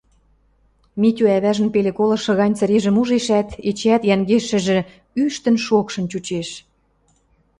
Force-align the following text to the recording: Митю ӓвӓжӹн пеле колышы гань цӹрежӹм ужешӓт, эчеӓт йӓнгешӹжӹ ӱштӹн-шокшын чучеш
Митю 1.01 1.25
ӓвӓжӹн 1.35 1.69
пеле 1.73 1.91
колышы 1.97 2.33
гань 2.39 2.55
цӹрежӹм 2.57 2.95
ужешӓт, 3.01 3.49
эчеӓт 3.69 4.03
йӓнгешӹжӹ 4.09 4.79
ӱштӹн-шокшын 5.23 6.05
чучеш 6.11 6.49